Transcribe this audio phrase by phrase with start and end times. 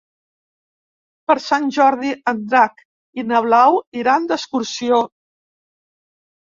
[1.31, 2.83] Per Sant Jordi en Drac
[3.23, 5.05] i na Blau iran d'excursió.